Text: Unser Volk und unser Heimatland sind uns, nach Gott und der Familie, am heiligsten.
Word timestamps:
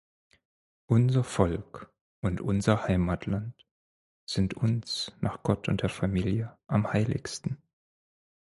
Unser 0.87 1.23
Volk 1.23 1.93
und 2.21 2.41
unser 2.41 2.85
Heimatland 2.87 3.67
sind 4.27 4.55
uns, 4.55 5.15
nach 5.21 5.43
Gott 5.43 5.69
und 5.69 5.83
der 5.83 5.89
Familie, 5.91 6.57
am 6.65 6.91
heiligsten. 6.91 7.61